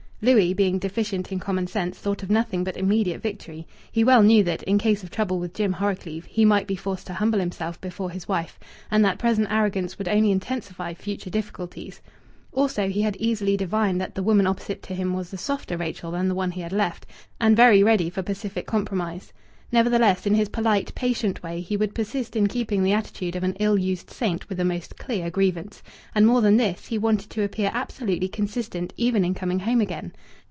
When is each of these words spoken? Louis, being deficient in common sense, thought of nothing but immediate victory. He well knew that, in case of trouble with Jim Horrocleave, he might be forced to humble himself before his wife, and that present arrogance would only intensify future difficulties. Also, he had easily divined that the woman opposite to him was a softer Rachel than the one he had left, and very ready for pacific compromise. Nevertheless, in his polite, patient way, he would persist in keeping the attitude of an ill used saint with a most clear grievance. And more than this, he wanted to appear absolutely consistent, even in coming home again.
Louis, 0.23 0.53
being 0.53 0.77
deficient 0.77 1.31
in 1.31 1.39
common 1.39 1.65
sense, 1.65 1.97
thought 1.97 2.21
of 2.21 2.29
nothing 2.29 2.63
but 2.63 2.77
immediate 2.77 3.23
victory. 3.23 3.65
He 3.91 4.03
well 4.03 4.21
knew 4.21 4.43
that, 4.43 4.61
in 4.61 4.77
case 4.77 5.01
of 5.03 5.09
trouble 5.09 5.39
with 5.39 5.55
Jim 5.55 5.73
Horrocleave, 5.73 6.25
he 6.25 6.45
might 6.45 6.67
be 6.67 6.75
forced 6.75 7.07
to 7.07 7.15
humble 7.15 7.39
himself 7.39 7.81
before 7.81 8.11
his 8.11 8.27
wife, 8.27 8.59
and 8.91 9.03
that 9.03 9.17
present 9.17 9.47
arrogance 9.49 9.97
would 9.97 10.07
only 10.07 10.29
intensify 10.29 10.93
future 10.93 11.31
difficulties. 11.31 12.01
Also, 12.51 12.87
he 12.87 13.01
had 13.01 13.15
easily 13.17 13.57
divined 13.57 13.99
that 13.99 14.13
the 14.13 14.21
woman 14.21 14.45
opposite 14.45 14.83
to 14.83 14.93
him 14.93 15.15
was 15.15 15.33
a 15.33 15.37
softer 15.37 15.75
Rachel 15.75 16.11
than 16.11 16.27
the 16.27 16.35
one 16.35 16.51
he 16.51 16.61
had 16.61 16.71
left, 16.71 17.07
and 17.39 17.57
very 17.57 17.81
ready 17.81 18.11
for 18.11 18.21
pacific 18.21 18.67
compromise. 18.67 19.33
Nevertheless, 19.73 20.25
in 20.25 20.35
his 20.35 20.49
polite, 20.49 20.93
patient 20.95 21.41
way, 21.43 21.61
he 21.61 21.77
would 21.77 21.95
persist 21.95 22.35
in 22.35 22.47
keeping 22.47 22.83
the 22.83 22.91
attitude 22.91 23.37
of 23.37 23.43
an 23.45 23.55
ill 23.57 23.77
used 23.77 24.09
saint 24.09 24.49
with 24.49 24.59
a 24.59 24.65
most 24.65 24.97
clear 24.97 25.29
grievance. 25.29 25.81
And 26.13 26.27
more 26.27 26.41
than 26.41 26.57
this, 26.57 26.87
he 26.87 26.97
wanted 26.97 27.29
to 27.29 27.43
appear 27.43 27.71
absolutely 27.73 28.27
consistent, 28.27 28.91
even 28.97 29.23
in 29.23 29.33
coming 29.33 29.59
home 29.59 29.79
again. 29.79 30.11